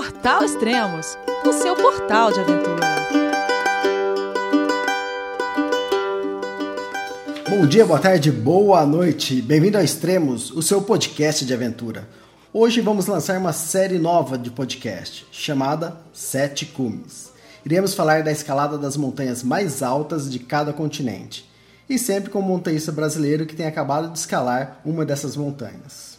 [0.00, 2.86] Portal Extremos, o seu portal de aventura.
[7.46, 9.42] Bom dia, boa tarde, boa noite.
[9.42, 12.08] Bem-vindo ao Extremos, o seu podcast de aventura.
[12.50, 17.30] Hoje vamos lançar uma série nova de podcast chamada Sete Cumes.
[17.62, 21.46] Iremos falar da escalada das montanhas mais altas de cada continente
[21.86, 26.18] e sempre com um montanhista brasileiro que tem acabado de escalar uma dessas montanhas.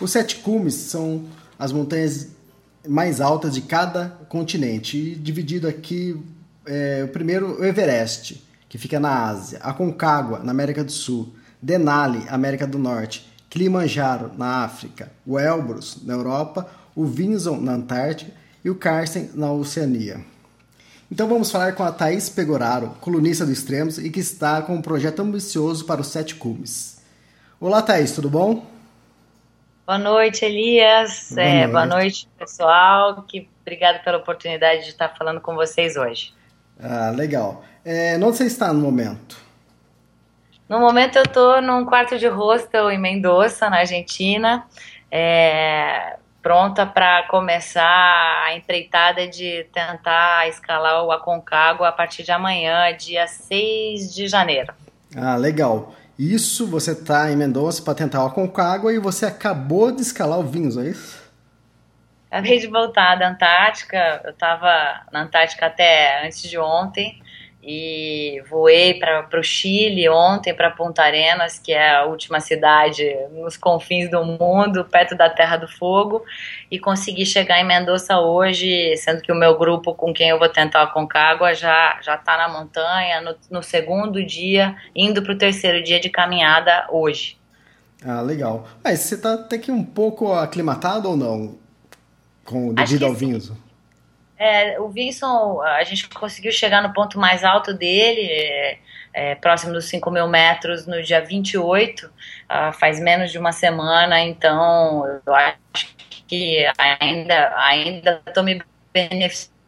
[0.00, 1.22] Os Sete Cumes são
[1.56, 2.39] as montanhas
[2.88, 6.20] mais altas de cada continente, e dividido aqui
[6.66, 11.34] é, o primeiro o Everest, que fica na Ásia, a Concagua, na América do Sul,
[11.60, 18.32] Denali, América do Norte, Kilimanjaro, na África, o Elbrus, na Europa, o Vinson, na Antártica
[18.64, 20.24] e o Carsten, na Oceania.
[21.10, 24.82] Então vamos falar com a Thaís Pegoraro, colunista do Extremos e que está com um
[24.82, 26.98] projeto ambicioso para os Sete Cumes.
[27.60, 28.64] Olá, Thaís, tudo bom?
[29.90, 31.32] Boa noite, Elias.
[31.32, 31.72] Boa, é, noite.
[31.72, 33.24] boa noite, pessoal.
[33.26, 36.32] Que, obrigado pela oportunidade de estar falando com vocês hoje.
[36.80, 37.64] Ah, legal.
[37.84, 39.36] É, onde você está no momento?
[40.68, 44.64] No momento eu estou num quarto de hostel em Mendoza, na Argentina.
[45.10, 52.96] É, pronta para começar a empreitada de tentar escalar o Aconcagua a partir de amanhã,
[52.96, 54.72] dia 6 de janeiro.
[55.16, 55.92] Ah, legal.
[56.20, 60.42] Isso, você está em Mendonça para tentar o Aconcagua e você acabou de escalar o
[60.42, 61.18] Vinhos, é isso?
[62.30, 67.22] Acabei de voltar da Antártica, eu estava na Antártica até antes de ontem,
[67.62, 73.56] e voei para o Chile ontem, para Punta Arenas, que é a última cidade nos
[73.56, 76.24] confins do mundo, perto da Terra do Fogo,
[76.70, 80.48] e consegui chegar em Mendoza hoje, sendo que o meu grupo com quem eu vou
[80.48, 85.38] tentar a Concagua já já está na montanha, no, no segundo dia, indo para o
[85.38, 87.38] terceiro dia de caminhada hoje.
[88.02, 88.66] Ah, legal.
[88.82, 91.58] Mas você está até que um pouco aclimatado ou não?
[92.44, 93.38] Com, devido ao vinho?
[94.42, 98.78] É, o Vinson, a gente conseguiu chegar no ponto mais alto dele, é,
[99.12, 102.10] é, próximo dos 5 mil metros, no dia 28, uh,
[102.48, 105.94] ah, faz menos de uma semana, então eu acho
[106.26, 108.62] que ainda ainda estou me
[108.94, 109.59] beneficiando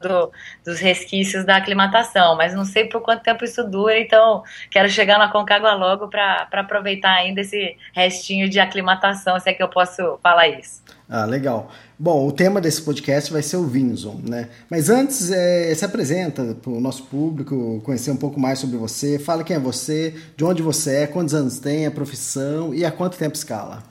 [0.00, 0.30] do,
[0.64, 5.18] dos resquícios da aclimatação, mas não sei por quanto tempo isso dura, então quero chegar
[5.18, 10.18] na Concagua logo para aproveitar ainda esse restinho de aclimatação, se é que eu posso
[10.22, 10.82] falar isso.
[11.08, 11.72] Ah, legal.
[11.98, 14.48] Bom, o tema desse podcast vai ser o Vinson, né?
[14.70, 19.18] Mas antes, é, se apresenta para o nosso público, conhecer um pouco mais sobre você,
[19.18, 22.92] fala quem é você, de onde você é, quantos anos tem, a profissão e há
[22.92, 23.82] quanto tempo escala.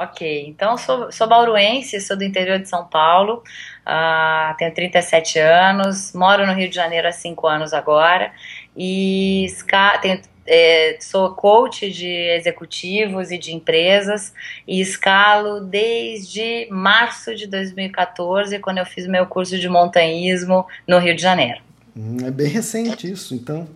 [0.00, 3.44] Ok, então sou, sou bauruense, sou do interior de São Paulo,
[3.86, 8.32] uh, tenho 37 anos, moro no Rio de Janeiro há 5 anos agora
[8.74, 9.46] e
[10.00, 14.32] tenho, é, sou coach de executivos e de empresas
[14.66, 21.14] e escalo desde março de 2014, quando eu fiz meu curso de montanhismo no Rio
[21.14, 21.60] de Janeiro.
[21.94, 23.68] Hum, é bem recente isso, então.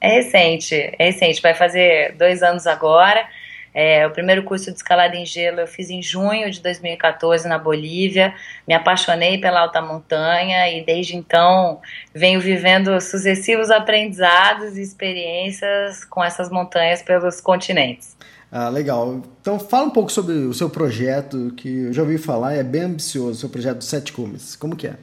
[0.00, 3.26] É recente, é recente, vai fazer dois anos agora.
[3.72, 7.58] É, o primeiro curso de escalada em gelo eu fiz em junho de 2014 na
[7.58, 8.34] Bolívia.
[8.66, 11.80] Me apaixonei pela alta montanha e desde então
[12.14, 18.16] venho vivendo sucessivos aprendizados e experiências com essas montanhas pelos continentes.
[18.52, 19.22] Ah, legal.
[19.40, 22.82] Então fala um pouco sobre o seu projeto, que eu já ouvi falar, é bem
[22.82, 24.56] ambicioso, o seu projeto dos Sete Cumes.
[24.56, 24.96] Como que é?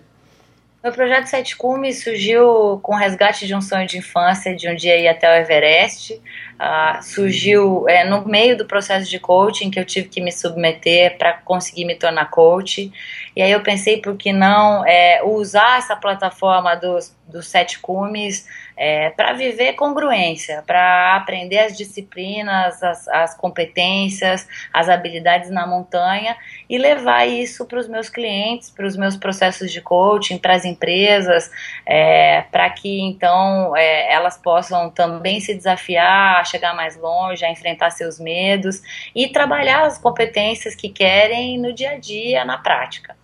[0.88, 4.74] Meu projeto Sete Cumes surgiu com o resgate de um sonho de infância, de um
[4.74, 6.14] dia ir até o Everest.
[6.14, 11.18] Uh, surgiu é, no meio do processo de coaching que eu tive que me submeter
[11.18, 12.90] para conseguir me tornar coach.
[13.36, 18.48] E aí eu pensei por que não é, usar essa plataforma dos, dos sete cumes
[18.78, 26.38] é, para viver congruência, para aprender as disciplinas, as, as competências, as habilidades na montanha
[26.70, 30.64] e levar isso para os meus clientes, para os meus processos de coaching, para as
[30.64, 31.50] empresas,
[31.86, 37.90] é, para que então é, elas possam também se desafiar chegar mais longe, a enfrentar
[37.90, 38.82] seus medos
[39.16, 43.16] e trabalhar as competências que querem no dia a dia, na prática.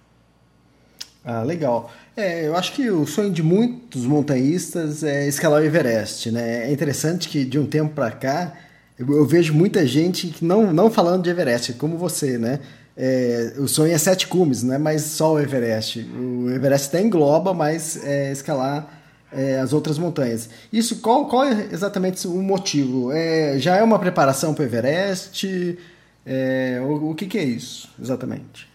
[1.25, 1.89] Ah, legal.
[2.15, 6.67] É, eu acho que o sonho de muitos montanhistas é escalar o Everest, né?
[6.67, 8.53] É interessante que de um tempo para cá
[8.97, 12.59] eu, vejo muita gente que não, não falando de Everest, como você, né?
[12.95, 15.99] É, o sonho é sete cumes, não é mais só o Everest.
[16.01, 19.01] O Everest até engloba, mas é escalar
[19.31, 20.49] é, as outras montanhas.
[20.71, 23.11] Isso, qual, qual é exatamente o motivo?
[23.11, 25.79] É, já é uma preparação para o Everest?
[26.23, 28.69] É, o, o que, que, é isso, exatamente?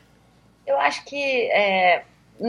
[0.67, 2.03] Eu acho que é,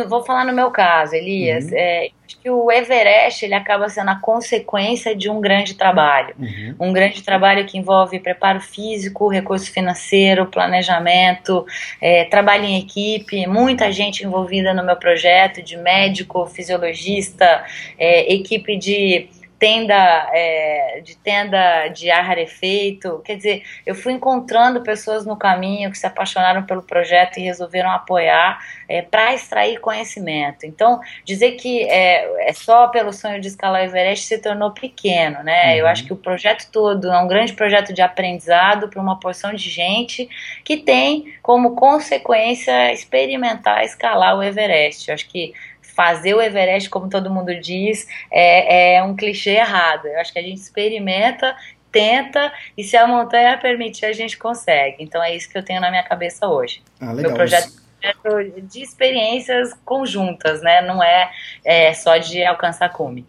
[0.08, 1.66] vou falar no meu caso, Elias.
[1.66, 1.78] Uhum.
[1.78, 6.36] É, acho que o Everest ele acaba sendo a consequência de um grande trabalho.
[6.38, 6.76] Uhum.
[6.80, 11.66] Um grande trabalho que envolve preparo físico, recurso financeiro, planejamento,
[12.00, 17.64] é, trabalho em equipe, muita gente envolvida no meu projeto, de médico, fisiologista,
[17.98, 19.28] é, equipe de
[19.60, 23.22] tenda é, de tenda de ar rarefeito.
[23.26, 27.92] Quer dizer, eu fui encontrando pessoas no caminho que se apaixonaram pelo projeto e resolveram
[27.92, 30.66] apoiar é, para extrair conhecimento.
[30.66, 35.44] Então, dizer que é, é, só pelo sonho de escalar o Everest se tornou pequeno,
[35.44, 35.74] né?
[35.74, 35.80] Uhum.
[35.80, 39.54] Eu acho que o projeto todo é um grande projeto de aprendizado para uma porção
[39.54, 40.30] de gente
[40.64, 45.10] que tem como consequência experimentar escalar o Everest.
[45.10, 45.54] Eu acho que
[46.00, 50.06] fazer o Everest, como todo mundo diz, é, é um clichê errado.
[50.07, 51.54] Eu acho que a gente experimenta
[51.92, 54.96] tenta e se a montanha permitir a gente consegue.
[55.04, 56.81] Então é isso que eu tenho na minha cabeça hoje.
[57.01, 57.13] Ah.
[57.13, 58.13] Meu projeto é
[58.62, 60.81] de experiências conjuntas, né?
[60.81, 61.31] Não é,
[61.66, 63.25] é só de alcançar cume.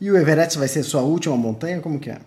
[0.00, 1.80] E o Everest vai ser sua última montanha?
[1.80, 2.18] Como que é?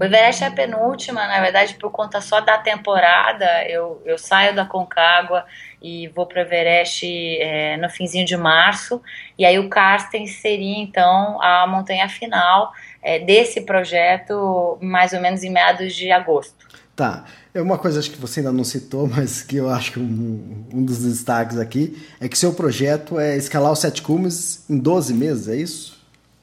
[0.00, 3.44] O Everest é a penúltima, na verdade, por conta só da temporada.
[3.68, 5.44] Eu, eu saio da Concagua
[5.82, 9.02] e vou para o Everest é, no finzinho de março.
[9.38, 15.44] E aí o Karsten seria, então, a montanha final é, desse projeto, mais ou menos
[15.44, 16.66] em meados de agosto.
[16.96, 17.26] Tá.
[17.52, 20.66] É uma coisa acho que você ainda não citou, mas que eu acho que um,
[20.72, 25.12] um dos destaques aqui é que seu projeto é escalar os sete cumes em 12
[25.12, 25.99] meses, é isso?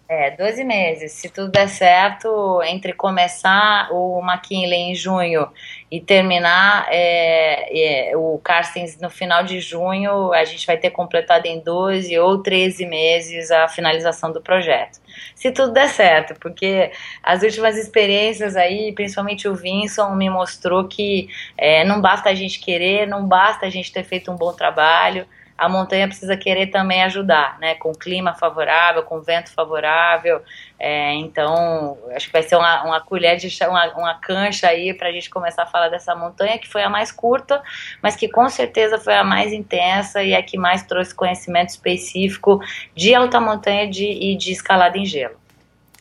[0.09, 1.11] É, 12 meses.
[1.11, 5.49] Se tudo der certo, entre começar o McKinley em junho
[5.91, 11.45] e terminar é, é, o Carstens no final de junho, a gente vai ter completado
[11.45, 14.97] em 12 ou 13 meses a finalização do projeto.
[15.35, 16.89] Se tudo der certo, porque
[17.21, 21.27] as últimas experiências aí, principalmente o Vinson, me mostrou que
[21.57, 25.27] é, não basta a gente querer, não basta a gente ter feito um bom trabalho
[25.57, 27.73] a montanha precisa querer também ajudar, né?
[27.75, 30.41] Com clima favorável, com vento favorável.
[30.79, 35.09] É, então, acho que vai ser uma, uma colher de uma, uma cancha aí para
[35.09, 37.63] a gente começar a falar dessa montanha, que foi a mais curta,
[38.03, 42.59] mas que com certeza foi a mais intensa e a que mais trouxe conhecimento específico
[42.95, 45.35] de alta montanha de, e de escalada em gelo.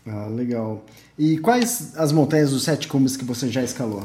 [0.06, 0.85] Ah, legal.
[1.19, 4.05] E quais as montanhas dos sete cumes que você já escalou?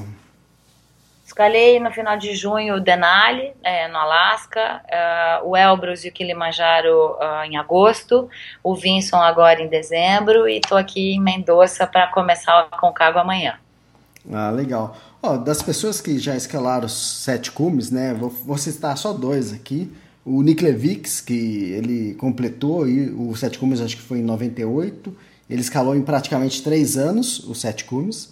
[1.32, 6.12] Escalei no final de junho o Denali, é, no Alasca, uh, o Elbrus e o
[6.12, 8.28] Kilimanjaro uh, em agosto,
[8.62, 13.54] o Vinson agora em dezembro e estou aqui em Mendoza para começar a Concagua amanhã.
[14.30, 14.98] Ah, legal.
[15.22, 19.54] Oh, das pessoas que já escalaram os sete cumes, né, vou, vou citar só dois
[19.54, 19.90] aqui.
[20.26, 25.16] O Nick Levix, que ele completou e o sete cumes acho que foi em 98,
[25.50, 28.31] ele escalou em praticamente três anos os sete cumes.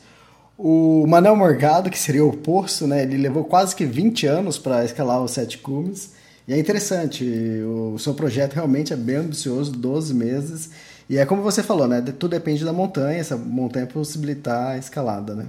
[0.61, 3.03] O Manel Morgado, que seria o oposto, né?
[3.03, 6.11] Ele levou quase que 20 anos para escalar os sete cumes.
[6.45, 7.23] E é interessante,
[7.63, 10.69] o seu projeto realmente é bem ambicioso, 12 meses.
[11.09, 12.01] E é como você falou, né?
[12.01, 15.45] Tudo depende da montanha, essa montanha possibilitar a escalada, né?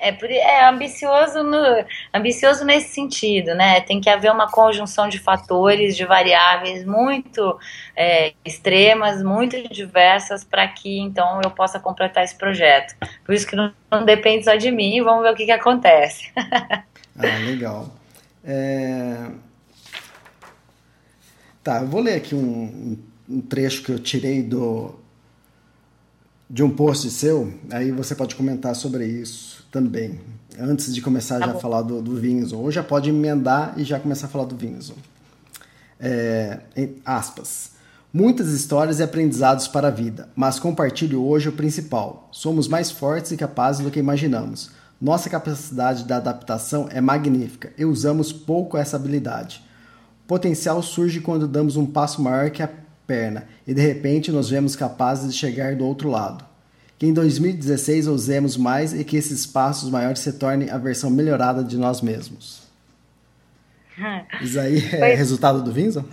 [0.00, 1.58] É, é ambicioso, no,
[2.12, 3.82] ambicioso nesse sentido, né?
[3.82, 7.58] Tem que haver uma conjunção de fatores, de variáveis muito
[7.94, 12.96] é, extremas, muito diversas, para que então eu possa completar esse projeto.
[13.24, 16.32] Por isso que não, não depende só de mim, vamos ver o que, que acontece.
[16.36, 17.94] ah, legal.
[18.42, 19.26] É...
[21.62, 22.98] Tá, eu vou ler aqui um,
[23.28, 24.98] um trecho que eu tirei do
[26.48, 30.20] de um post seu, aí você pode comentar sobre isso também.
[30.58, 32.56] Antes de começar tá já a falar do, do Vinson.
[32.56, 34.94] Ou já pode emendar e já começar a falar do Vinson.
[35.98, 36.60] É,
[37.04, 37.72] aspas.
[38.12, 42.28] Muitas histórias e aprendizados para a vida, mas compartilho hoje o principal.
[42.32, 44.72] Somos mais fortes e capazes do que imaginamos.
[45.00, 49.62] Nossa capacidade de adaptação é magnífica e usamos pouco essa habilidade.
[50.24, 52.68] O potencial surge quando damos um passo maior que a
[53.06, 56.49] perna e de repente nos vemos capazes de chegar do outro lado
[57.00, 61.64] que em 2016 ousemos mais e que esses passos maiores se tornem a versão melhorada
[61.64, 62.60] de nós mesmos.
[64.42, 65.14] Isso aí é Foi...
[65.14, 66.04] resultado do Vinson?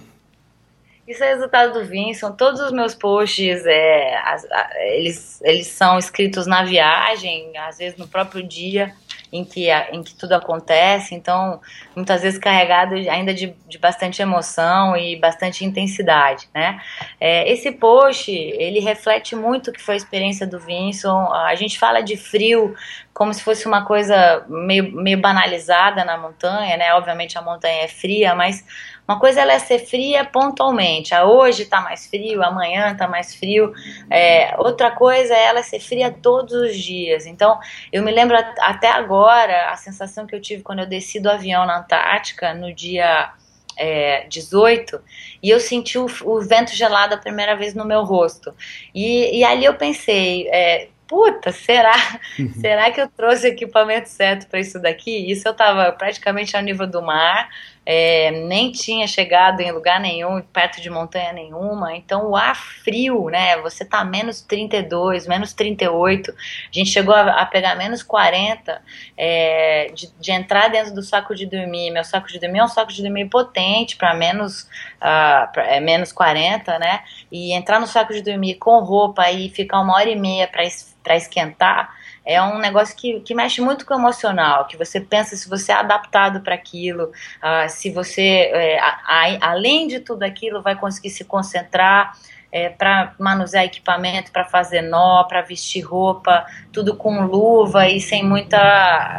[1.06, 2.32] Isso é resultado do Vinson.
[2.32, 7.98] Todos os meus posts, é, as, a, eles, eles são escritos na viagem, às vezes
[7.98, 8.94] no próprio dia
[9.32, 11.60] em que, em que tudo acontece, então
[11.96, 16.82] muitas vezes carregado ainda de, de bastante emoção e bastante intensidade, né?
[17.20, 21.78] É, esse post, ele reflete muito o que foi a experiência do Vinson, a gente
[21.78, 22.76] fala de frio
[23.14, 26.94] como se fosse uma coisa meio, meio banalizada na montanha, né?
[26.94, 28.64] Obviamente a montanha é fria, mas
[29.08, 31.14] uma coisa ela é ser fria pontualmente.
[31.14, 33.74] A ah, hoje está mais frio, amanhã está mais frio.
[34.10, 37.26] É, outra coisa é ela ser fria todos os dias.
[37.26, 37.58] Então,
[37.92, 41.66] eu me lembro até agora a sensação que eu tive quando eu desci do avião
[41.66, 43.32] na Antártica no dia
[43.78, 45.00] é, 18
[45.42, 48.54] e eu senti o, o, vento gelado a primeira vez no meu rosto.
[48.94, 51.96] E, e ali eu pensei, é, puta, será?
[52.38, 52.54] Uhum.
[52.60, 55.32] Será que eu trouxe o equipamento certo para isso daqui?
[55.32, 57.50] Isso eu estava praticamente ao nível do mar,
[57.90, 61.96] é, nem tinha chegado em lugar nenhum, perto de montanha nenhuma.
[61.96, 63.56] Então o ar frio, né?
[63.62, 66.32] Você tá menos 32, menos 38.
[66.32, 66.34] A
[66.70, 68.82] gente chegou a, a pegar menos 40
[69.16, 71.90] é, de, de, entrar dentro do saco de dormir.
[71.92, 74.64] Meu saco de dormir é um saco de dormir potente para menos,
[75.02, 77.06] uh, é, menos 40, né?
[77.32, 81.16] E entrar no saco de dormir com roupa e ficar uma hora e meia para
[81.16, 81.97] esquentar
[82.28, 85.72] é um negócio que, que mexe muito com o emocional, que você pensa se você
[85.72, 90.76] é adaptado para aquilo, uh, se você, é, a, a, além de tudo aquilo, vai
[90.76, 92.14] conseguir se concentrar
[92.52, 98.24] é, para manusear equipamento, para fazer nó, para vestir roupa, tudo com luva e sem
[98.24, 98.58] muita,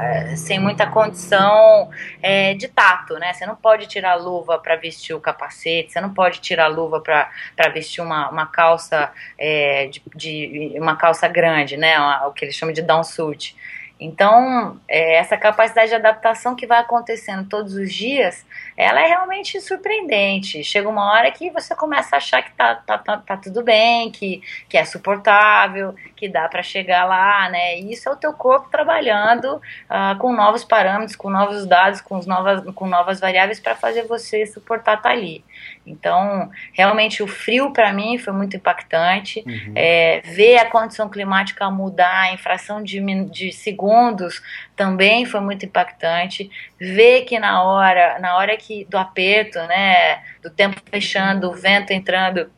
[0.03, 1.91] é, sem muita condição
[2.23, 3.33] é, de tato, né?
[3.33, 6.69] Você não pode tirar a luva para vestir o capacete, você não pode tirar a
[6.69, 11.99] luva para vestir uma, uma calça é, de, de, uma calça grande, né?
[12.27, 13.57] O que eles chamam de downsuit.
[14.00, 19.61] Então, é, essa capacidade de adaptação que vai acontecendo todos os dias, ela é realmente
[19.61, 20.62] surpreendente.
[20.62, 24.11] Chega uma hora que você começa a achar que tá, tá, tá, tá tudo bem,
[24.11, 27.81] que, que é suportável, que dá para chegar lá, né?
[27.81, 32.21] E isso é o teu corpo trabalhando uh, com novos parâmetros, com novos dados, com,
[32.21, 35.45] novas, com novas variáveis para fazer você suportar estar tá ali.
[35.87, 39.43] Então, realmente o frio para mim foi muito impactante.
[39.47, 39.73] Uhum.
[39.75, 44.43] É, ver a condição climática mudar em fração de, de segundos
[44.77, 46.50] também foi muito impactante.
[46.79, 51.93] Ver que na hora, na hora que do aperto, né, do tempo fechando, o vento
[51.93, 52.50] entrando,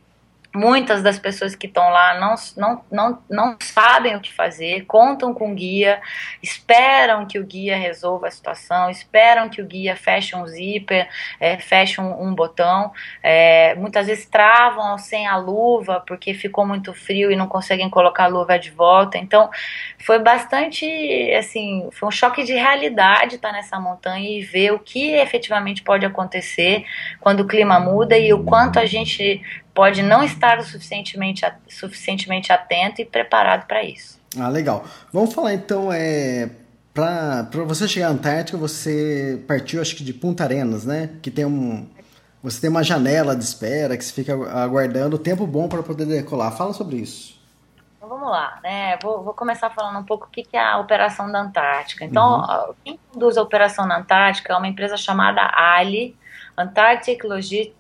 [0.53, 5.33] Muitas das pessoas que estão lá não, não, não, não sabem o que fazer, contam
[5.33, 6.01] com o guia,
[6.43, 11.57] esperam que o guia resolva a situação, esperam que o guia feche um zíper, é,
[11.57, 12.91] feche um, um botão.
[13.23, 18.25] É, muitas vezes travam sem a luva porque ficou muito frio e não conseguem colocar
[18.25, 19.19] a luva de volta.
[19.19, 19.49] Então,
[20.05, 20.85] foi bastante,
[21.39, 26.05] assim, foi um choque de realidade estar nessa montanha e ver o que efetivamente pode
[26.05, 26.85] acontecer
[27.21, 29.43] quando o clima muda e o quanto a gente
[29.75, 34.21] pode não estar o suficientemente, suficientemente atento e preparado para isso.
[34.39, 34.85] Ah, legal.
[35.13, 36.51] Vamos falar então, é,
[36.95, 41.11] para você chegar à Antártica, você partiu acho que de Punta Arenas, né?
[41.23, 41.89] Que tem um.
[42.43, 46.07] Você tem uma janela de espera que você fica aguardando o tempo bom para poder
[46.07, 46.57] decolar.
[46.57, 47.39] Fala sobre isso.
[47.97, 48.99] Então vamos lá, né?
[49.03, 52.05] Vou, vou começar falando um pouco o que, que é a operação da Antártica.
[52.05, 52.75] Então, uhum.
[52.83, 56.17] quem conduz a operação na Antártica é uma empresa chamada Ali,
[56.57, 57.23] Antarctic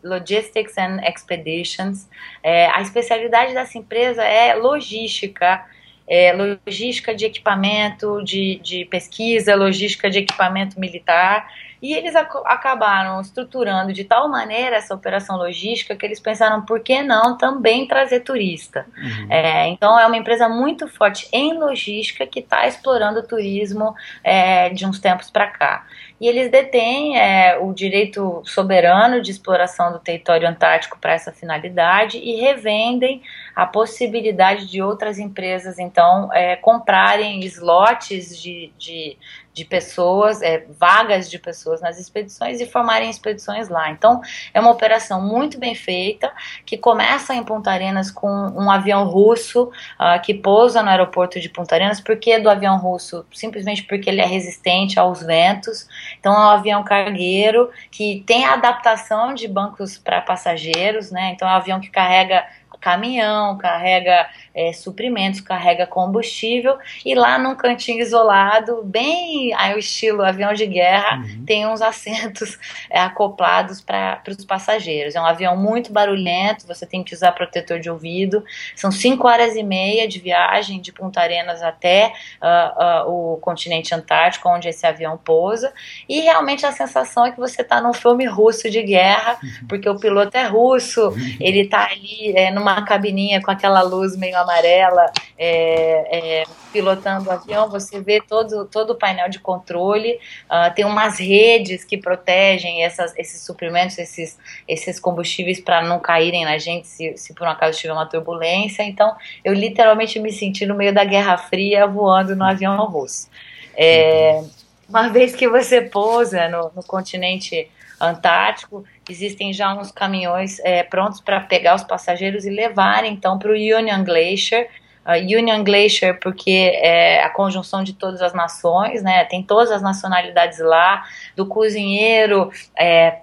[0.02, 2.08] Logistics and Expeditions.
[2.42, 5.64] É, a especialidade dessa empresa é logística,
[6.08, 11.48] é, logística de equipamento de, de pesquisa, logística de equipamento militar.
[11.82, 16.80] E eles ac acabaram estruturando de tal maneira essa operação logística que eles pensaram por
[16.80, 18.86] que não também trazer turista.
[18.96, 19.32] Uhum.
[19.32, 24.68] É, então é uma empresa muito forte em logística que está explorando o turismo é,
[24.70, 25.86] de uns tempos para cá
[26.20, 32.18] e eles detêm é, o direito soberano de exploração do território antártico para essa finalidade
[32.18, 33.22] e revendem
[33.56, 39.16] a possibilidade de outras empresas, então, é, comprarem slots de, de,
[39.60, 43.90] de pessoas, é, vagas de pessoas nas expedições e formarem expedições lá.
[43.90, 44.22] Então,
[44.54, 46.32] é uma operação muito bem feita,
[46.64, 51.50] que começa em Punta Arenas com um avião russo uh, que pousa no aeroporto de
[51.50, 52.00] Punta Arenas.
[52.00, 53.26] Por que do avião russo?
[53.34, 55.86] Simplesmente porque ele é resistente aos ventos.
[56.18, 61.32] Então, é um avião cargueiro que tem a adaptação de bancos para passageiros, né?
[61.34, 62.46] Então, é um avião que carrega
[62.80, 70.52] caminhão, carrega é, suprimentos, carrega combustível e lá num cantinho isolado, bem ao estilo avião
[70.52, 71.44] de guerra, uhum.
[71.44, 72.58] tem uns assentos
[72.88, 75.14] é, acoplados para os passageiros.
[75.14, 78.44] É um avião muito barulhento, você tem que usar protetor de ouvido.
[78.74, 83.94] São cinco horas e meia de viagem de Punta Arenas até uh, uh, o continente
[83.94, 85.72] antártico, onde esse avião pousa.
[86.08, 89.66] E realmente a sensação é que você está num filme russo de guerra, uhum.
[89.68, 91.36] porque o piloto é russo, uhum.
[91.40, 97.28] ele está ali é, numa uma cabininha com aquela luz meio amarela, é, é, pilotando
[97.28, 101.96] o avião, você vê todo, todo o painel de controle, uh, tem umas redes que
[101.96, 107.46] protegem essas, esses suprimentos, esses, esses combustíveis para não caírem na gente se, se por
[107.46, 108.82] um acaso tiver uma turbulência.
[108.82, 113.28] Então, eu literalmente me senti no meio da Guerra Fria voando no avião russo.
[113.76, 114.42] É,
[114.88, 121.20] uma vez que você pousa no, no continente Antártico, existem já uns caminhões é, prontos
[121.20, 124.68] para pegar os passageiros e levar então para o Union Glacier.
[125.04, 129.24] Uh, Union Glacier porque é a conjunção de todas as nações, né?
[129.24, 133.20] Tem todas as nacionalidades lá, do cozinheiro é,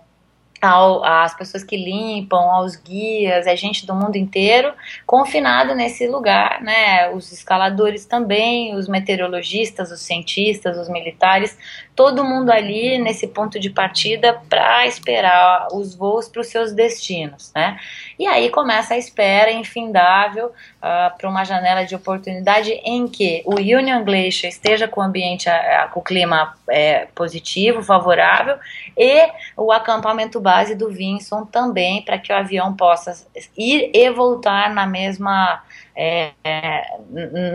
[0.62, 4.74] ao, às pessoas que limpam, aos guias, a gente do mundo inteiro
[5.06, 7.10] confinado nesse lugar, né?
[7.12, 11.58] Os escaladores também, os meteorologistas, os cientistas, os militares,
[11.98, 17.52] todo mundo ali nesse ponto de partida para esperar os voos para os seus destinos,
[17.56, 17.80] né?
[18.20, 23.56] E aí começa a espera infindável uh, para uma janela de oportunidade em que o
[23.56, 28.58] Union Glacier esteja com o ambiente, uh, com o clima uh, positivo, favorável,
[28.96, 29.28] e
[29.58, 33.26] o acampamento base do Vinson também, para que o avião possa
[33.58, 35.64] ir e voltar na mesma
[36.00, 36.84] é,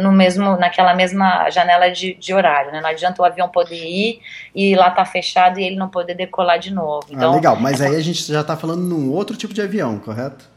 [0.02, 2.80] no mesmo, naquela mesma janela de, de horário, né?
[2.80, 4.20] Não adianta o avião poder ir
[4.52, 7.06] e lá tá fechado e ele não poder decolar de novo.
[7.10, 9.62] Ah, então, ah, legal, mas aí a gente já está falando num outro tipo de
[9.62, 10.50] avião, correto?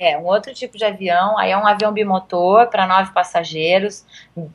[0.00, 4.04] É, um outro tipo de avião, aí é um avião bimotor para nove passageiros,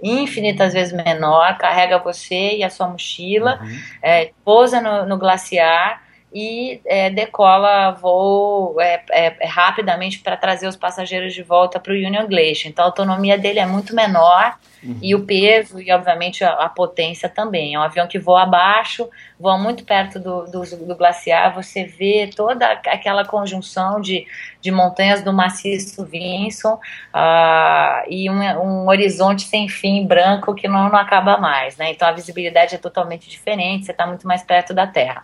[0.01, 3.79] infinitas vezes menor, carrega você e a sua mochila, uhum.
[4.01, 6.02] é, pousa no, no glaciar,
[6.33, 11.93] e é, decola voo é, é, é rapidamente para trazer os passageiros de volta para
[11.93, 12.67] o Union Glacier.
[12.67, 14.97] Então a autonomia dele é muito menor uhum.
[14.99, 17.75] e o peso e obviamente a, a, potência também.
[17.75, 19.07] É um avião que voa abaixo,
[19.39, 24.25] voa muito perto do, do, do glaciar, você vê toda aquela conjunção de,
[24.59, 30.89] de montanhas do maciço Vinson uh, e um, um, horizonte sem fim branco que não,
[30.89, 31.77] não acaba mais.
[31.77, 31.91] Né?
[31.91, 35.23] Então a visibilidade é totalmente diferente, você está muito mais perto da Terra.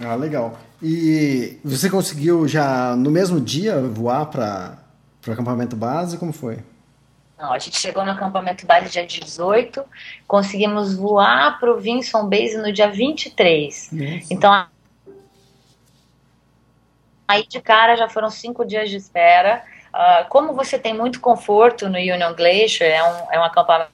[0.00, 0.58] Ah, legal.
[0.82, 4.78] E você conseguiu já no mesmo dia voar para
[5.26, 6.18] o acampamento base?
[6.18, 6.58] Como foi?
[7.38, 9.84] Não, a gente chegou no acampamento base dia 18,
[10.26, 13.90] conseguimos voar para o Vinson Base no dia 23.
[13.92, 14.26] Nossa.
[14.32, 14.66] Então,
[17.26, 19.64] aí de cara já foram cinco dias de espera.
[19.92, 23.93] Uh, como você tem muito conforto no Union Glacier, é um, é um acampamento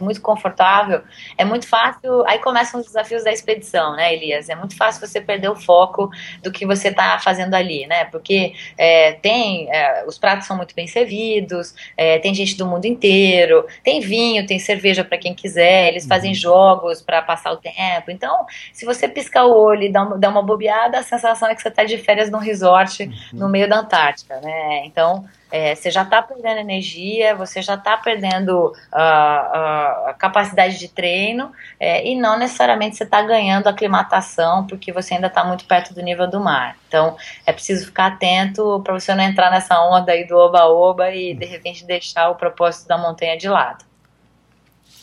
[0.00, 1.02] muito confortável,
[1.36, 2.26] é muito fácil.
[2.26, 4.48] Aí começam os desafios da expedição, né, Elias?
[4.48, 6.10] É muito fácil você perder o foco
[6.42, 8.04] do que você está fazendo ali, né?
[8.06, 9.68] Porque é, tem.
[9.70, 14.46] É, os pratos são muito bem servidos, é, tem gente do mundo inteiro, tem vinho,
[14.46, 16.36] tem cerveja para quem quiser, eles fazem uhum.
[16.36, 18.10] jogos para passar o tempo.
[18.10, 21.54] Então, se você piscar o olho e dar uma, dar uma bobeada, a sensação é
[21.54, 23.38] que você está de férias num resort uhum.
[23.38, 24.84] no meio da Antártica, né?
[24.84, 30.78] Então, é, você já está perdendo energia, você já está perdendo a, a, a, capacidade
[30.78, 35.64] de treino é, e não necessariamente você está ganhando aclimatação porque você ainda está muito
[35.64, 36.76] perto do nível do mar.
[36.88, 41.34] Então é preciso ficar atento para você não entrar nessa onda aí do oba-oba e
[41.34, 43.84] de repente deixar o propósito da montanha de lado.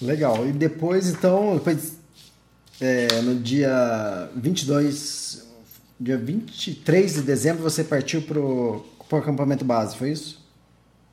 [0.02, 0.46] Legal.
[0.46, 1.98] E depois, então, depois,
[2.82, 5.48] é, no dia 22,
[6.00, 10.44] dia 23 de dezembro, você partiu para o para o acampamento base, foi isso?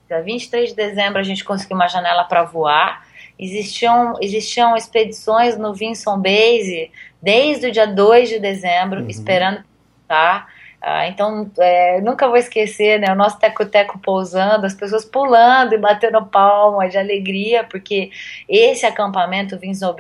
[0.09, 3.07] Dia 23 de dezembro a gente conseguiu uma janela para voar.
[3.39, 9.09] Existiam, existiam expedições no Vinson Base desde o dia 2 de dezembro, uhum.
[9.09, 9.65] esperando
[10.13, 10.47] tá?
[10.85, 15.79] Ah, então, é, nunca vou esquecer, né, o nosso teco-teco pousando, as pessoas pulando e
[15.79, 18.11] batendo palma de alegria, porque
[18.49, 19.95] esse acampamento Vinson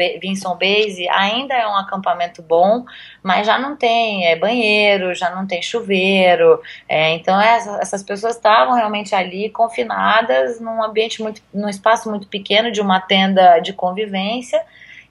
[0.58, 2.84] Base ainda é um acampamento bom,
[3.22, 8.34] mas já não tem é, banheiro, já não tem chuveiro, é, então essa, essas pessoas
[8.34, 13.72] estavam realmente ali confinadas num ambiente muito, num espaço muito pequeno de uma tenda de
[13.72, 14.60] convivência,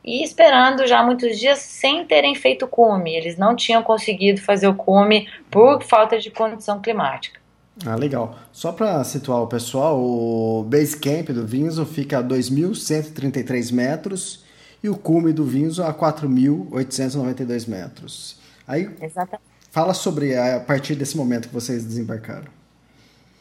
[0.03, 3.15] e esperando já muitos dias sem terem feito cume.
[3.15, 7.39] Eles não tinham conseguido fazer o cume por falta de condição climática.
[7.85, 8.37] Ah, legal.
[8.51, 14.43] Só para situar o pessoal, o base camp do Vinzo fica a 2.133 metros
[14.83, 18.39] e o cume do Vinzo a 4.892 metros.
[18.67, 19.43] Aí, Exatamente.
[19.69, 22.61] fala sobre a partir desse momento que vocês desembarcaram.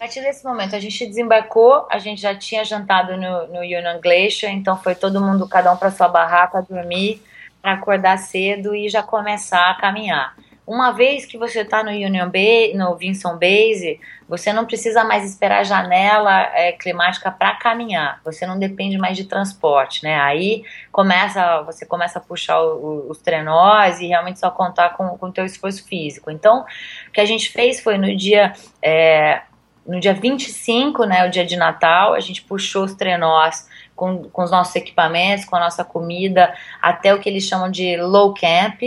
[0.01, 4.51] Partir desse momento, a gente desembarcou, a gente já tinha jantado no, no Union Glacier,
[4.51, 7.23] então foi todo mundo, cada um para sua barraca, dormir,
[7.61, 10.35] para acordar cedo e já começar a caminhar.
[10.67, 15.23] Uma vez que você está no Union Bay, no Vinson Base, você não precisa mais
[15.29, 18.23] esperar a janela é, climática para caminhar.
[18.25, 20.19] Você não depende mais de transporte, né?
[20.19, 25.31] Aí começa, você começa a puxar o, os trenós e realmente só contar com o
[25.31, 26.31] teu esforço físico.
[26.31, 26.65] Então,
[27.09, 29.43] o que a gente fez foi no dia é,
[29.87, 34.43] no dia 25, né, o dia de Natal, a gente puxou os trenós com, com
[34.43, 38.81] os nossos equipamentos, com a nossa comida, até o que eles chamam de low camp.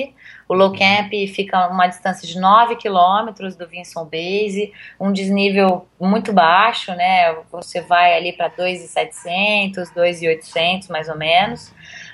[0.48, 5.88] O low camp fica a uma distância de 9 quilômetros do Vinson Base, um desnível
[6.00, 7.34] muito baixo, né?
[7.52, 11.70] Você vai ali para 2,700, 2,800 mais ou menos.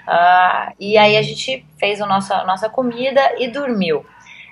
[0.08, 4.06] Uh, e aí a gente fez a nossa, nossa comida e dormiu.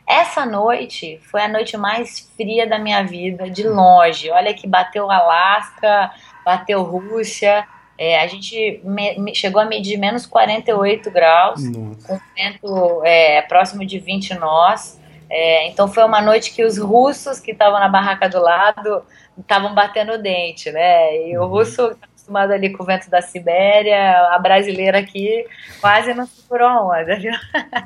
[0.08, 4.32] Essa noite foi a noite mais fria da minha vida, de longe.
[4.32, 6.12] Olha que bateu Alasca,
[6.46, 7.68] bateu Rússia.
[7.98, 12.08] É, a gente me, me, chegou a medir menos 48 graus, Nossa.
[12.08, 14.98] com vento é, próximo de 20 nós.
[15.30, 19.04] É, então foi uma noite que os russos que estavam na barraca do lado
[19.38, 21.28] estavam batendo o dente, né?
[21.28, 21.48] E o uhum.
[21.50, 25.46] russo acostumado ali com o vento da Sibéria, a brasileira aqui
[25.80, 27.32] quase não segurou a onda, viu?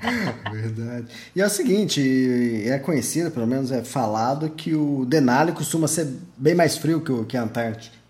[0.51, 1.06] Verdade.
[1.36, 6.08] E é o seguinte, é conhecido, pelo menos é falado, que o Denali costuma ser
[6.36, 8.01] bem mais frio que, o, que a Antártica.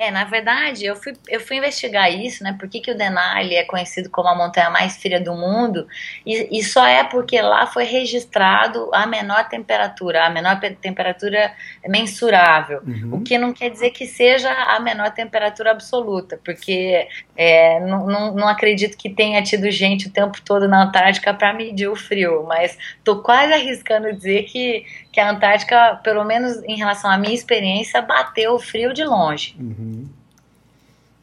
[0.00, 2.56] É, na verdade, eu fui, eu fui investigar isso, né?
[2.58, 5.86] Por que, que o Denali é conhecido como a montanha mais fria do mundo?
[6.24, 11.52] E, e só é porque lá foi registrado a menor temperatura, a menor temperatura
[11.86, 12.80] mensurável.
[12.82, 13.16] Uhum.
[13.16, 18.34] O que não quer dizer que seja a menor temperatura absoluta, porque é, não, não,
[18.34, 22.46] não, acredito que tenha tido gente o tempo todo na Antártica para medir o frio,
[22.48, 24.82] mas tô quase arriscando dizer que,
[25.12, 29.56] que a Antártica, pelo menos em relação à minha experiência, bateu o frio de longe.
[29.58, 30.08] Uhum.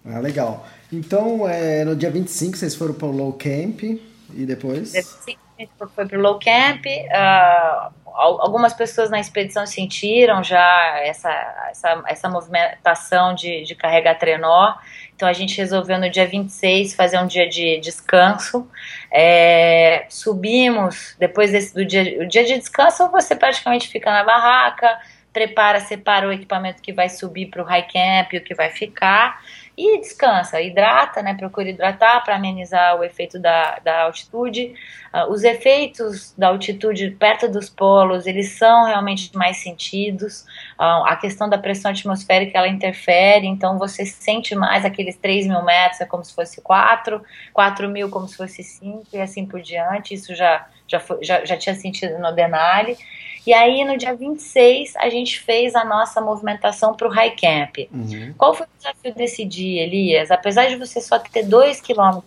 [0.05, 0.65] Ah, legal.
[0.91, 4.89] Então, é, no dia 25 vocês foram para o Low Camp e depois?
[4.89, 6.85] Sim, a gente foi para o Low Camp.
[6.85, 11.29] Uh, algumas pessoas na expedição sentiram já essa,
[11.69, 14.75] essa, essa movimentação de, de carregar trenó.
[15.17, 18.69] Então a gente resolveu no dia 26 fazer um dia de descanso.
[19.11, 24.99] É, subimos, depois desse, do dia, o dia de descanso, você praticamente fica na barraca,
[25.33, 29.41] prepara, separa o equipamento que vai subir para o high camp, o que vai ficar
[29.77, 31.35] e descansa, hidrata, né?
[31.35, 34.73] Procura hidratar para amenizar o efeito da, da altitude.
[35.13, 40.41] Uh, os efeitos da altitude perto dos polos, eles são realmente mais sentidos.
[40.79, 45.63] Uh, a questão da pressão atmosférica, ela interfere, então você sente mais aqueles 3 mil
[45.63, 47.21] metros, é como se fosse 4,
[47.53, 50.15] 4 mil como se fosse 5 e assim por diante.
[50.15, 52.97] Isso já, já, foi, já, já tinha sentido no Denali.
[53.45, 57.77] E aí, no dia 26, a gente fez a nossa movimentação para o High Camp.
[57.93, 58.33] Uhum.
[58.37, 60.31] Qual foi o desafio desse dia, Elias?
[60.31, 62.25] Apesar de você só ter 2 quilômetros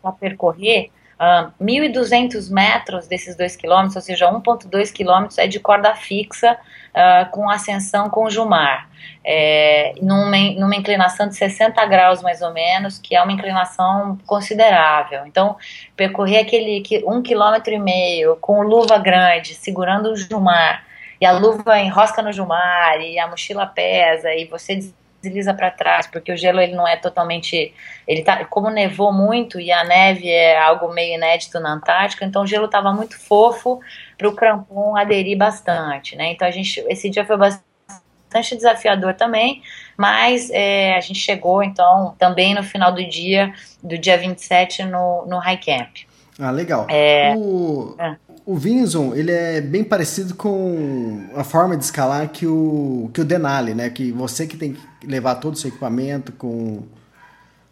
[0.00, 5.94] para percorrer, uh, 1.200 metros desses 2 quilômetros, ou seja, 1,2 quilômetros é de corda
[5.96, 6.56] fixa
[6.94, 8.90] uh, com ascensão com Jumar
[9.24, 15.26] é, numa, numa inclinação de 60 graus mais ou menos, que é uma inclinação considerável.
[15.26, 15.56] Então,
[15.96, 20.84] percorrer aquele um quilômetro e meio com luva grande, segurando o jumar,
[21.20, 24.80] e a luva enrosca no jumar, e a mochila pesa, e você
[25.22, 27.74] desliza para trás, porque o gelo ele não é totalmente,
[28.08, 32.42] ele tá, como nevou muito e a neve é algo meio inédito na Antártica, então
[32.42, 33.80] o gelo estava muito fofo
[34.20, 36.32] para o crampon aderir bastante, né?
[36.32, 39.62] Então a gente, esse dia foi bastante desafiador também,
[39.96, 43.52] mas é, a gente chegou então também no final do dia,
[43.82, 45.96] do dia 27 no, no High Camp.
[46.38, 46.86] Ah, legal.
[46.90, 48.16] É, o, é.
[48.44, 53.24] o Vinson, ele é bem parecido com a forma de escalar que o, que o
[53.24, 53.88] Denali, né?
[53.88, 56.82] Que você que tem que levar todo o seu equipamento com,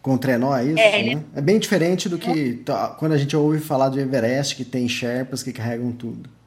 [0.01, 0.79] com o trenó, é isso?
[0.79, 1.15] É, ele...
[1.15, 1.23] né?
[1.35, 2.63] é bem diferente do que
[2.97, 6.38] quando a gente ouve falar do Everest, que tem Sherpas que carregam tudo.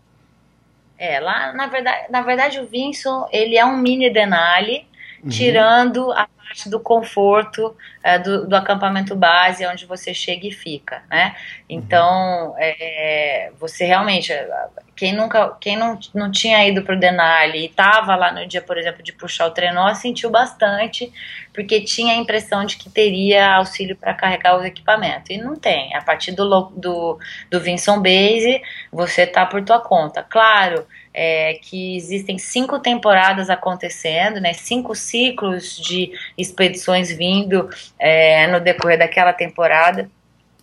[1.05, 4.87] É, lá, na verdade, na verdade o Vinson, ele é um mini Denali,
[5.21, 5.29] uhum.
[5.29, 11.03] tirando a parte do conforto é, do, do, acampamento base, onde você chega e fica,
[11.11, 11.35] né?
[11.67, 14.31] Então, é, você realmente,
[14.95, 18.61] quem nunca, quem não, não tinha ido para o Denali e estava lá no dia,
[18.61, 21.11] por exemplo, de puxar o trenó, sentiu bastante,
[21.55, 25.95] porque tinha a impressão de que teria auxílio para carregar o equipamento, e não tem.
[25.97, 27.19] A partir do, do,
[27.51, 28.61] do Vinson Base,
[28.93, 30.23] você tá por tua conta.
[30.23, 38.61] Claro, é, que existem cinco temporadas acontecendo, né, cinco ciclos de expedições vindo é, no
[38.61, 40.11] decorrer daquela temporada.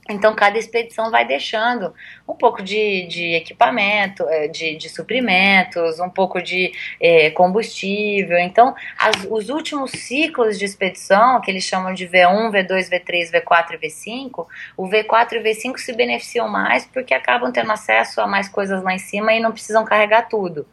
[0.10, 1.94] Então, cada expedição vai deixando
[2.28, 8.38] um pouco de, de equipamento, é, de, de, suprimentos, um pouco de é, combustível.
[8.40, 13.74] Então, as, os últimos ciclos de expedição, que eles chamam de V1, V2, V3, V4
[13.74, 18.48] e V5, o V4 e V5 se beneficiam mais porque acabam tendo acesso a mais
[18.50, 20.66] coisas lá em cima e não precisam carregar tudo.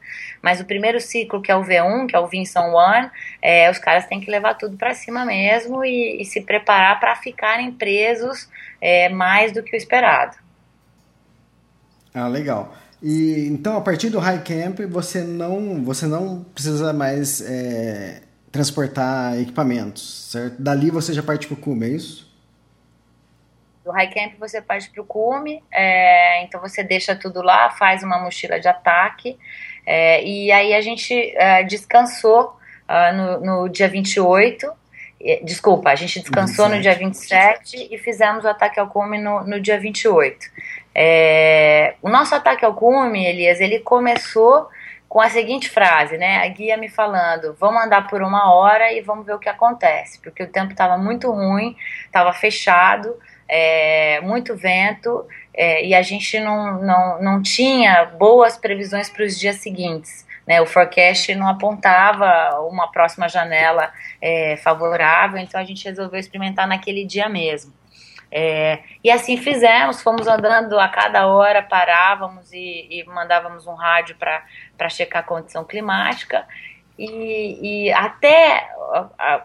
[0.46, 3.11] Mas o primeiro ciclo, que é o V1, que é o Vinson One,
[3.42, 7.16] é, os caras têm que levar tudo para cima mesmo e, e se preparar para
[7.16, 8.48] ficarem presos
[8.80, 10.37] é, mais do que o esperado.
[12.14, 12.76] Ah, legal.
[13.02, 19.37] E então a partir do high camp você não você não precisa mais é, transportar
[19.40, 20.62] equipamentos, certo?
[20.62, 22.24] Dali você já parte para o cume, é isso?
[23.85, 28.04] Do high camp você parte para o cume, é, então você deixa tudo lá, faz
[28.04, 29.37] uma mochila de ataque
[29.87, 32.57] é, e aí a gente é, descansou
[32.88, 34.70] uh, no, no dia 28
[35.42, 36.77] Desculpa, a gente descansou 27.
[36.77, 40.46] no dia 27 e fizemos o ataque ao cume no, no dia 28.
[40.94, 44.68] É, o nosso ataque ao cume, Elias, ele começou
[45.09, 46.44] com a seguinte frase, né?
[46.44, 50.20] A guia me falando: vamos andar por uma hora e vamos ver o que acontece,
[50.20, 53.16] porque o tempo estava muito ruim, estava fechado,
[53.49, 59.38] é, muito vento é, e a gente não, não, não tinha boas previsões para os
[59.38, 60.26] dias seguintes.
[60.46, 63.92] Né, o forecast não apontava uma próxima janela
[64.22, 67.74] é, favorável, então a gente resolveu experimentar naquele dia mesmo.
[68.30, 74.16] É, e assim fizemos, fomos andando a cada hora, parávamos e, e mandávamos um rádio
[74.16, 76.46] para checar a condição climática.
[76.98, 79.44] E, e até a, a,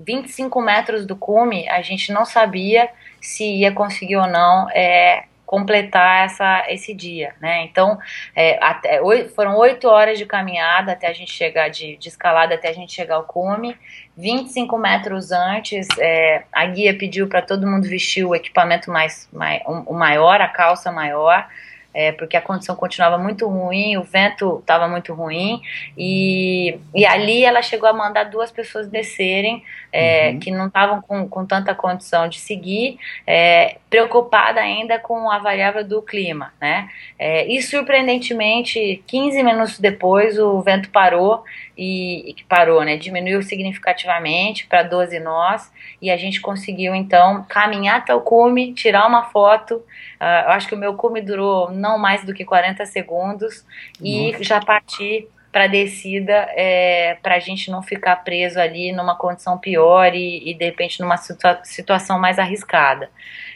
[0.00, 2.88] 25 metros do cume, a gente não sabia
[3.20, 7.64] se ia conseguir ou não é, completar essa, esse dia, né?
[7.64, 7.98] Então,
[8.36, 9.00] é, até,
[9.34, 12.92] foram oito horas de caminhada até a gente chegar, de, de, escalada até a gente
[12.92, 13.76] chegar ao cume.
[14.16, 19.60] 25 metros antes, é, a guia pediu para todo mundo vestir o equipamento mais, mais
[19.66, 21.48] o maior, a calça maior
[21.92, 25.60] é, porque a condição continuava muito ruim, o vento estava muito ruim,
[25.96, 30.38] e, e ali ela chegou a mandar duas pessoas descerem, é, uhum.
[30.38, 35.84] que não estavam com, com tanta condição de seguir, é, preocupada ainda com a variável
[35.84, 36.88] do clima, né?
[37.18, 41.42] É, e surpreendentemente, 15 minutos depois, o vento parou
[41.76, 42.96] e, que parou, né?
[42.96, 49.06] Diminuiu significativamente para 12 nós e a gente conseguiu então caminhar até o cume, tirar
[49.06, 49.76] uma foto.
[50.20, 53.64] Uh, eu acho que o meu cume durou não mais do que 40 segundos
[54.00, 54.44] e Nossa.
[54.44, 59.58] já partir para a descida é, para a gente não ficar preso ali numa condição
[59.58, 63.10] pior e, e de repente numa situa situação mais arriscada.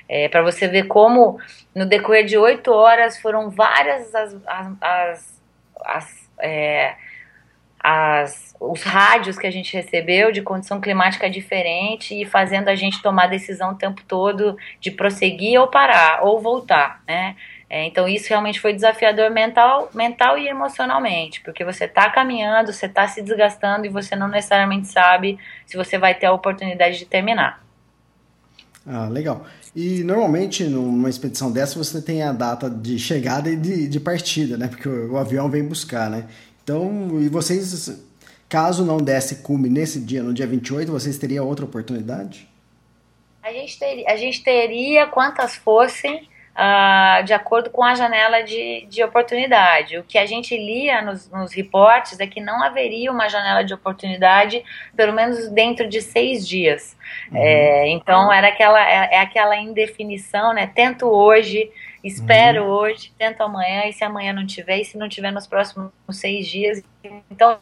[0.08, 1.38] É, para você ver como
[1.74, 5.42] no decorrer de oito horas foram várias as, as, as,
[5.84, 6.94] as é,
[7.86, 13.02] as, os rádios que a gente recebeu de condição climática diferente e fazendo a gente
[13.02, 17.36] tomar decisão o tempo todo de prosseguir ou parar ou voltar, né?
[17.68, 22.86] É, então isso realmente foi desafiador mental, mental e emocionalmente, porque você está caminhando, você
[22.86, 27.04] está se desgastando e você não necessariamente sabe se você vai ter a oportunidade de
[27.04, 27.62] terminar.
[28.86, 29.44] Ah, legal.
[29.76, 34.56] E normalmente numa expedição dessa você tem a data de chegada e de, de partida,
[34.56, 34.68] né?
[34.68, 36.26] Porque o, o avião vem buscar, né?
[36.64, 37.90] Então, e vocês,
[38.48, 42.48] caso não desse cume nesse dia, no dia 28, vocês teriam outra oportunidade?
[43.42, 48.86] A gente, ter, a gente teria quantas fossem, uh, de acordo com a janela de,
[48.88, 49.98] de oportunidade.
[49.98, 53.74] O que a gente lia nos, nos reportes é que não haveria uma janela de
[53.74, 54.64] oportunidade,
[54.96, 56.96] pelo menos dentro de seis dias.
[57.30, 57.36] Uhum.
[57.36, 60.66] É, então, era aquela, é, é aquela indefinição, né?
[60.74, 61.70] Tento hoje
[62.04, 62.70] Espero uhum.
[62.70, 66.46] hoje, tento amanhã, e se amanhã não tiver, e se não tiver nos próximos seis
[66.46, 66.82] dias.
[67.30, 67.58] Então,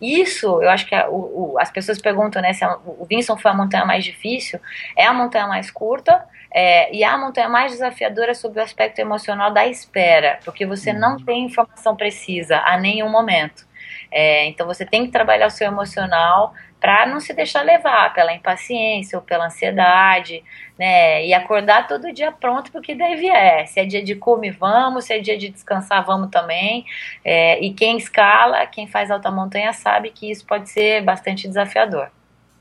[0.00, 3.36] isso, eu acho que a, o, o, as pessoas perguntam, né, se a, o Vinson
[3.36, 4.58] foi a montanha mais difícil.
[4.96, 9.00] É a montanha mais curta, é, e é a montanha mais desafiadora sob o aspecto
[9.00, 11.00] emocional da espera, porque você uhum.
[11.00, 13.66] não tem informação precisa a nenhum momento.
[14.10, 18.34] É, então você tem que trabalhar o seu emocional para não se deixar levar pela
[18.34, 20.44] impaciência ou pela ansiedade,
[20.78, 21.24] né?
[21.24, 23.64] E acordar todo dia pronto porque deve é.
[23.64, 25.06] Se é dia de comer, vamos.
[25.06, 26.84] Se é dia de descansar, vamos também.
[27.24, 32.10] É, e quem escala, quem faz alta montanha sabe que isso pode ser bastante desafiador.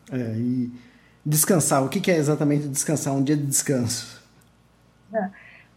[0.09, 0.71] É, e
[1.25, 3.13] descansar, o que é exatamente descansar?
[3.13, 4.23] Um dia de descanso?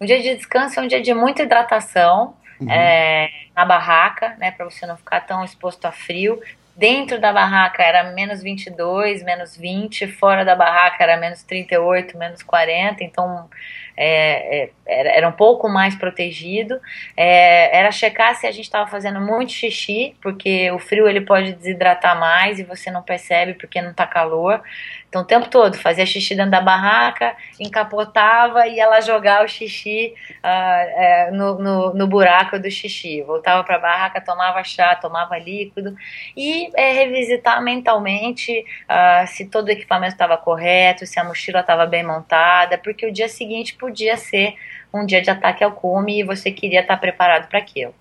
[0.00, 2.36] Um dia de descanso é um dia de muita hidratação.
[2.60, 2.70] Uhum.
[2.70, 6.40] É, na barraca, né, para você não ficar tão exposto a frio.
[6.76, 12.42] Dentro da barraca era menos 22, menos 20, fora da barraca era menos 38, menos
[12.42, 13.48] 40, então
[13.96, 16.80] é, é, era, era, um pouco mais protegido.
[17.16, 21.52] É, era checar se a gente estava fazendo muito xixi, porque o frio ele pode
[21.54, 24.62] desidratar mais e você não percebe porque não está calor.
[25.08, 30.12] Então, o tempo todo, fazia xixi dentro da barraca, encapotava e ela jogar o xixi
[30.44, 33.22] uh, no, no, no, buraco do xixi.
[33.22, 35.96] Voltava para a barraca, tomava chá, tomava líquido
[36.36, 41.86] e é, revisitar mentalmente uh, se todo o equipamento estava correto, se a mochila estava
[41.86, 44.54] bem montada, porque o dia seguinte podia ser
[44.96, 47.94] um dia de ataque ao cume e você queria estar preparado para aquilo.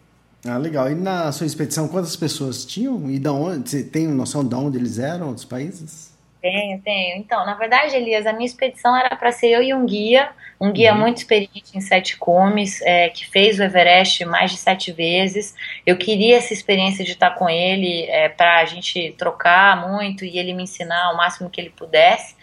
[0.47, 0.91] Ah, legal.
[0.91, 3.09] E na sua expedição, quantas pessoas tinham?
[3.09, 3.69] E da onde?
[3.69, 6.13] Você tem noção de onde eles eram, dos países?
[6.39, 7.17] Tenho, tenho.
[7.17, 10.29] Então, na verdade, Elias, a minha expedição era para ser eu e um guia,
[10.61, 10.99] um guia uhum.
[10.99, 15.55] muito experiente em sete cumes, é, que fez o Everest mais de sete vezes.
[15.83, 20.37] Eu queria essa experiência de estar com ele é, para a gente trocar muito e
[20.37, 22.34] ele me ensinar o máximo que ele pudesse.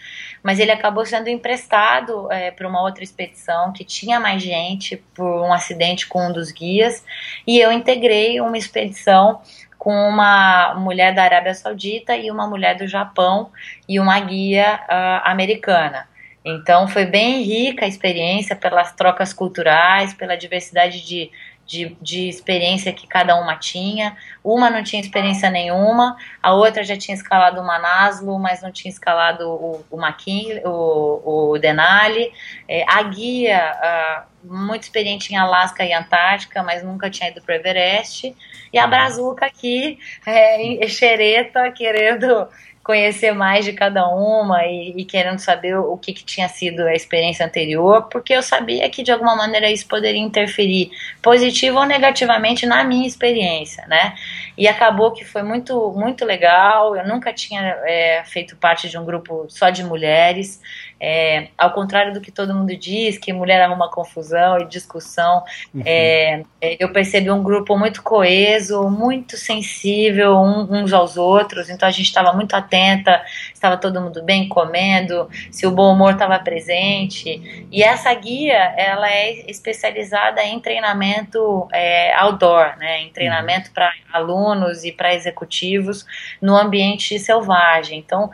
[0.43, 5.41] Mas ele acabou sendo emprestado é, para uma outra expedição que tinha mais gente por
[5.41, 7.03] um acidente com um dos guias
[7.47, 9.41] e eu integrei uma expedição
[9.79, 13.49] com uma mulher da Arábia Saudita e uma mulher do Japão
[13.87, 16.07] e uma guia uh, americana.
[16.45, 21.31] Então foi bem rica a experiência pelas trocas culturais, pela diversidade de,
[21.65, 24.15] de, de experiência que cada uma tinha.
[24.43, 28.91] Uma não tinha experiência nenhuma, a outra já tinha escalado o Manaslu, mas não tinha
[28.91, 32.31] escalado o, o McKinley, o, o Denali.
[32.67, 37.53] É, a guia, a, muito experiente em Alasca e Antártica, mas nunca tinha ido para
[37.53, 38.35] o Everest.
[38.71, 42.47] E a Brazuca aqui, é, em xereta, querendo
[42.83, 46.93] conhecer mais de cada uma e, e querendo saber o, que, que, tinha sido a
[46.93, 50.91] experiência anterior, porque eu sabia que de alguma maneira isso poderia interferir
[51.21, 54.15] positivo ou negativamente na minha experiência, né?
[54.57, 56.95] E acabou que foi muito, muito legal.
[56.95, 60.61] Eu nunca tinha é, feito parte de um grupo só de mulheres.
[61.05, 65.43] É, ao contrário do que todo mundo diz, que mulher arruma confusão e discussão,
[65.75, 65.81] uhum.
[65.85, 71.91] é, é eu percebi um grupo muito coeso, muito sensível uns aos outros, então a
[71.91, 73.21] gente estava muito atenta,
[73.53, 77.67] estava todo mundo bem comendo, se o bom humor estava presente.
[77.69, 83.73] E essa guia, ela é especializada em treinamento é, outdoor, né, em treinamento uhum.
[83.73, 86.05] para alunos e para executivos
[86.41, 87.99] no ambiente selvagem.
[87.99, 88.31] Então,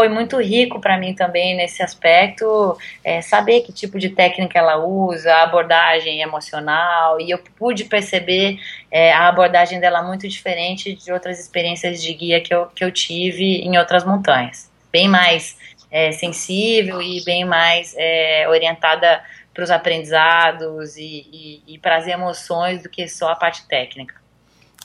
[0.00, 4.82] foi muito rico para mim também nesse aspecto, é, saber que tipo de técnica ela
[4.82, 8.58] usa, a abordagem emocional, e eu pude perceber
[8.90, 12.90] é, a abordagem dela muito diferente de outras experiências de guia que eu, que eu
[12.90, 14.70] tive em outras montanhas.
[14.90, 15.58] Bem mais
[15.90, 22.06] é, sensível e bem mais é, orientada para os aprendizados e, e, e para as
[22.06, 24.14] emoções do que só a parte técnica.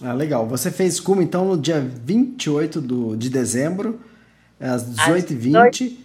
[0.04, 0.45] Ah, legal.
[0.45, 3.97] Você fez como então no dia 28 do, de dezembro
[4.59, 5.97] às 18h20.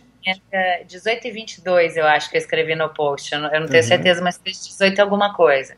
[0.86, 3.82] 18 e 22 eu acho que eu escrevi no post, eu não, eu não tenho
[3.82, 3.88] uhum.
[3.88, 5.74] certeza, mas fez 18 alguma coisa.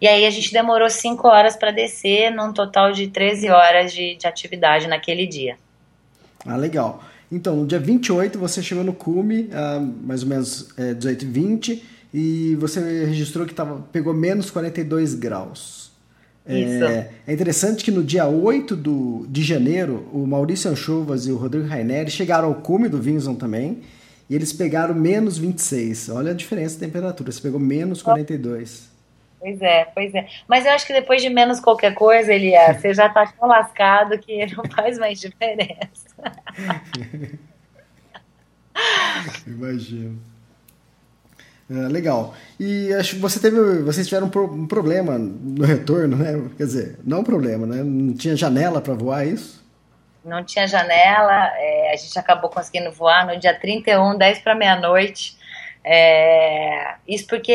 [0.00, 4.16] E aí a gente demorou 5 horas para descer, num total de 13 horas de,
[4.16, 5.56] de atividade naquele dia.
[6.44, 7.04] Ah, legal.
[7.30, 11.28] Então, no dia 28 você chegou no cume, ah, mais ou menos é, 18 e
[11.28, 15.81] 20, e você registrou que tava, pegou menos 42 graus.
[16.44, 21.36] É, é, interessante que no dia 8 do, de janeiro, o Maurício Anchovas e o
[21.36, 23.82] Rodrigo Raineri chegaram ao cume do Vinson também,
[24.28, 26.08] e eles pegaram menos 26.
[26.08, 28.90] Olha a diferença de temperatura, você pegou menos 42.
[29.38, 30.26] Pois é, pois é.
[30.48, 33.48] Mas eu acho que depois de menos qualquer coisa, ele é, você já tá tão
[33.48, 36.06] lascado que não faz mais diferença.
[39.46, 40.31] Imagino.
[41.70, 42.34] É, legal.
[42.58, 46.50] E acho que você teve, vocês tiveram um, pro, um, problema no retorno, né?
[46.56, 47.82] Quer dizer, não um problema, né?
[47.82, 49.62] Não tinha janela para voar, é isso?
[50.24, 55.36] Não tinha janela, é, a gente acabou conseguindo voar no dia 31, 10 para meia-noite.
[55.84, 57.54] É, isso porque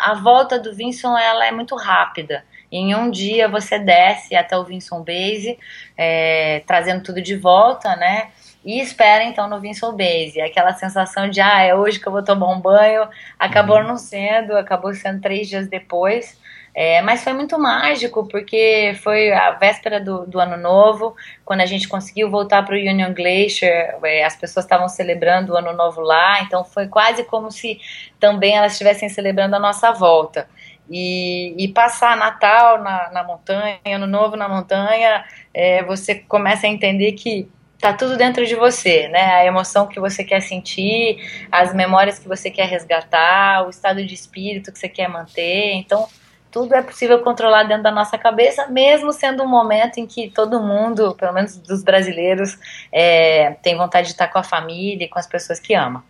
[0.00, 2.44] a volta do Vinson ela é muito rápida.
[2.70, 5.58] Em um dia você desce até o Vinson Base,
[5.96, 8.30] é, trazendo tudo de volta, né?
[8.64, 10.40] E espera então no Vincent Base.
[10.40, 13.88] Aquela sensação de, ah, é hoje que eu vou tomar um banho, acabou uhum.
[13.88, 16.38] não sendo, acabou sendo três dias depois.
[16.72, 21.66] É, mas foi muito mágico, porque foi a véspera do, do ano novo, quando a
[21.66, 26.00] gente conseguiu voltar para o Union Glacier, é, as pessoas estavam celebrando o ano novo
[26.00, 27.80] lá, então foi quase como se
[28.20, 30.48] também elas estivessem celebrando a nossa volta.
[30.88, 36.70] E, e, passar Natal na, na montanha, Ano Novo na montanha, é, você começa a
[36.70, 37.48] entender que
[37.80, 39.34] tá tudo dentro de você, né?
[39.36, 44.14] A emoção que você quer sentir, as memórias que você quer resgatar, o estado de
[44.14, 45.72] espírito que você quer manter.
[45.74, 46.06] Então,
[46.50, 50.60] tudo é possível controlar dentro da nossa cabeça, mesmo sendo um momento em que todo
[50.60, 52.58] mundo, pelo menos dos brasileiros,
[52.92, 56.04] é, tem vontade de estar com a família e com as pessoas que ama.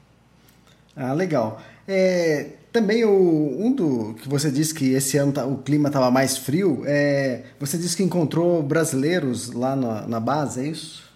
[0.97, 1.61] Ah, legal.
[1.87, 6.11] É, também o, um do que você disse que esse ano tá, o clima estava
[6.11, 11.10] mais frio, é, você disse que encontrou brasileiros lá na, na base, é isso?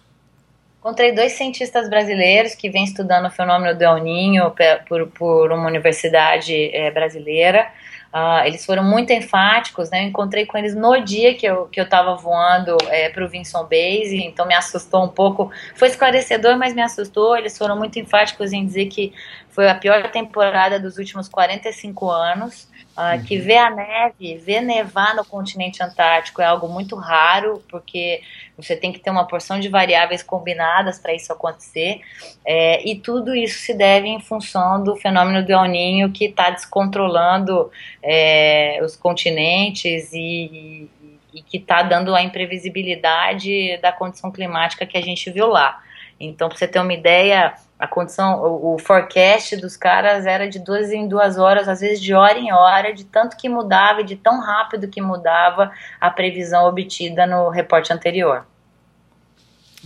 [0.85, 4.53] Encontrei dois cientistas brasileiros que vêm estudando o fenômeno do El Ninho
[4.87, 7.71] por, por uma universidade é, brasileira.
[8.13, 10.03] Uh, eles foram muito enfáticos, né?
[10.03, 13.27] Eu encontrei com eles no dia que eu que eu estava voando é, para o
[13.27, 15.51] Vinson Base, então me assustou um pouco.
[15.73, 17.35] Foi esclarecedor, mas me assustou.
[17.35, 19.11] Eles foram muito enfáticos em dizer que
[19.49, 22.67] foi a pior temporada dos últimos 45 anos.
[22.95, 28.21] Uh, que ver a neve, ver nevar no continente antártico é algo muito raro, porque
[28.55, 31.99] você tem que ter uma porção de variáveis combinadas para isso acontecer,
[32.45, 36.49] é, e tudo isso se deve em função do fenômeno do El Ninho que está
[36.49, 37.69] descontrolando
[38.01, 44.97] é, os continentes e, e, e que está dando a imprevisibilidade da condição climática que
[44.97, 45.81] a gente viu lá.
[46.17, 50.59] Então, para você ter uma ideia, a condição, o, o, forecast dos caras era de
[50.59, 54.05] duas em duas horas, às vezes de hora em hora, de tanto que mudava e
[54.05, 58.45] de tão rápido que mudava a previsão obtida no reporte anterior.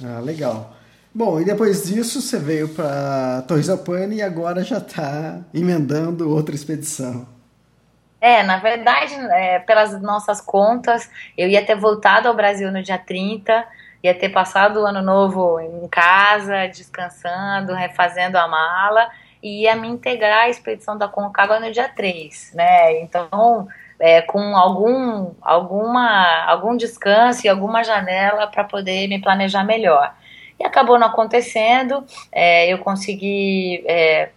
[0.03, 0.74] Ah, legal.
[1.13, 6.53] Bom, e depois disso você veio para Torres Paine e agora já está emendando outra
[6.53, 7.28] expedição.
[8.22, 12.97] É, na verdade, é, pelas nossas contas, eu ia ter voltado ao Brasil no dia
[12.97, 13.66] 30,
[14.04, 19.10] ia ter passado o ano novo em casa, descansando, refazendo a mala,
[19.41, 23.00] e ia me integrar à expedição da Concagua no dia 3, né?
[23.02, 23.68] Então,
[24.00, 30.14] é, com algum, alguma, algum descanso e alguma janela para poder me planejar melhor.
[30.60, 34.30] E acabou não acontecendo, é, eu consegui é,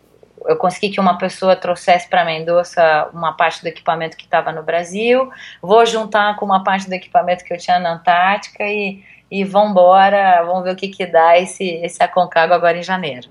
[0.46, 4.62] eu consegui que uma pessoa trouxesse para Mendoza uma parte do equipamento que estava no
[4.62, 9.44] Brasil, vou juntar com uma parte do equipamento que eu tinha na Antártica e, e
[9.44, 13.30] vamos embora, vamos ver o que, que dá esse, esse Aconcagua agora em janeiro.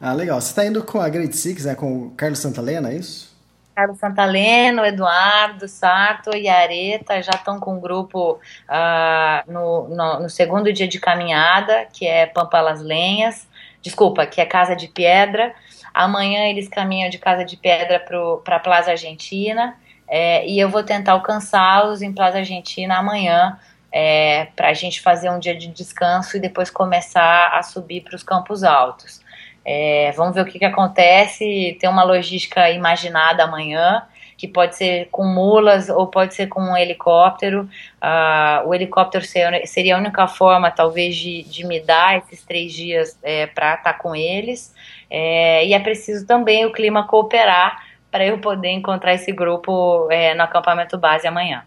[0.00, 0.40] Ah, legal.
[0.40, 3.34] Você está indo com a Great Six, né, com o Carlos Santalena, é isso?
[3.74, 10.20] Carlos Santaleno, Eduardo, Sato e Areta já estão com o um grupo uh, no, no,
[10.20, 13.48] no, segundo dia de caminhada, que é Pampa Las Lenhas,
[13.82, 15.52] desculpa, que é Casa de Pedra.
[15.92, 17.98] Amanhã eles caminham de Casa de Pedra
[18.44, 19.74] para Plaza Argentina
[20.06, 23.58] é, e eu vou tentar alcançá-los em Plaza Argentina amanhã
[23.96, 28.16] é, para a gente fazer um dia de descanso e depois começar a subir para
[28.16, 29.20] os Campos Altos.
[29.64, 31.78] É, vamos ver o que, que acontece.
[31.78, 34.02] Tem uma logística imaginada amanhã
[34.36, 37.70] que pode ser com mulas ou pode ser com um helicóptero.
[38.02, 43.16] Uh, o helicóptero seria a única forma, talvez, de, de me dar esses três dias
[43.22, 44.74] é, para estar tá com eles.
[45.08, 50.34] É, e é preciso também o clima cooperar para eu poder encontrar esse grupo é,
[50.34, 51.62] no acampamento base amanhã.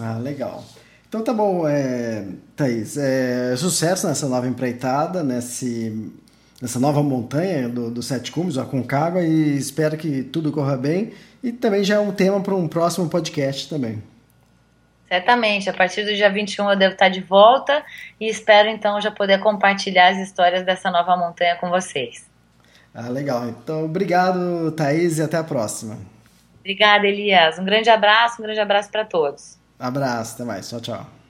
[0.00, 0.64] Ah, legal.
[1.08, 2.26] Então tá bom, é,
[2.56, 2.96] Thaís.
[2.96, 6.12] É, sucesso nessa nova empreitada, nesse,
[6.60, 11.12] nessa nova montanha do, do Sete Cumes, a Concagua, e espero que tudo corra bem.
[11.42, 14.02] E também já é um tema para um próximo podcast também.
[15.08, 17.84] Certamente, a partir do dia 21 eu devo estar de volta
[18.20, 22.28] e espero então já poder compartilhar as histórias dessa nova montanha com vocês.
[22.92, 23.48] Ah, legal.
[23.48, 25.96] Então, obrigado, Thaís, e até a próxima.
[26.58, 27.58] Obrigada, Elias.
[27.58, 29.56] Um grande abraço, um grande abraço para todos.
[29.78, 30.68] Abraço, até mais.
[30.68, 31.25] Tchau, tchau.